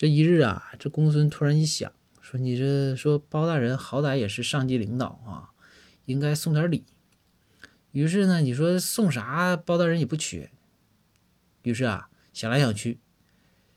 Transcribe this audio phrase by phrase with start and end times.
[0.00, 5.52] 这一日啊，这公孙突然一想，说：“你这说包大人好歹也是上级领导啊，
[6.06, 6.86] 应该送点礼。”
[7.92, 10.50] 于是呢，你说送啥，包大人也不缺。
[11.64, 12.98] 于是啊，想来想去，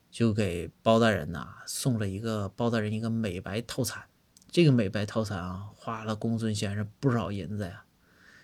[0.09, 4.05] 就给包大人呐送了一个包大人一个美白套餐。
[4.49, 7.83] 这个美白套餐啊，花了公孙先生不少银子呀。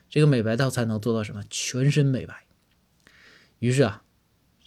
[0.09, 1.45] 这个美白套餐能做到什么？
[1.49, 2.43] 全身美白。
[3.59, 4.03] 于是啊，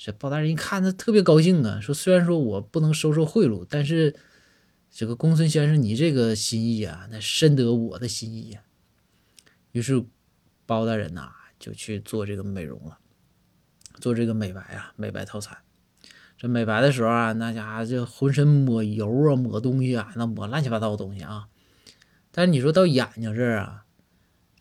[0.05, 4.17] 这包大人一看，他特别高兴啊，说：“虽然说我不能收受贿赂，但是
[4.91, 8.63] 这个公孙先生你这个心意啊，那深得我的心意呀。”
[9.71, 10.05] 于是
[10.67, 12.99] 包大人呐就去做这个美容了，
[14.01, 15.57] 做这个美白啊，美白套餐。
[16.37, 21.47] 这美白的时候啊，那家伙就浑身抹油啊，抹东西啊，那抹乱七八糟的东西啊。
[22.33, 23.82] 但是你说到眼睛这儿啊，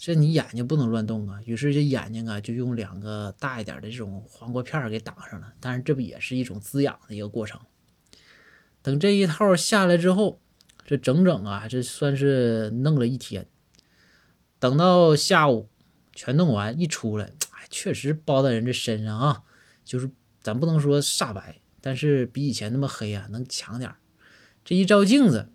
[0.03, 1.39] 这你眼睛不能乱动啊。
[1.45, 5.53] 于是这眼睛啊，就用两个大一点的这种黄瓜片给挡上了。
[5.59, 7.61] 但是这不也是一种滋养的一个过程？
[8.81, 10.41] 等这一套下来之后，
[10.87, 13.45] 这整整啊，这算是弄了一天。
[14.57, 15.69] 等到下午
[16.15, 19.43] 全弄完一出来，哎，确实包大人这身上啊，
[19.85, 20.09] 就是
[20.41, 21.61] 咱不能说煞白。
[21.79, 23.93] 但是比以前那么黑啊，能强点
[24.65, 25.49] 这一照镜子，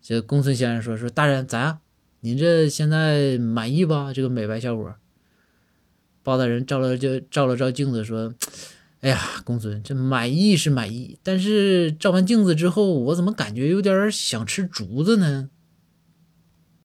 [0.00, 1.80] 这公孙先生说：“说大人咋样？
[2.20, 4.12] 您这现在满意吧？
[4.12, 4.94] 这个美白效果？”
[6.22, 8.34] 包大人照了就照了照镜子，说
[9.00, 15.48] ：“哎呀，公孙，这满意是满意，但是照完镜子之后，我怎么感觉有点想吃竹子呢？”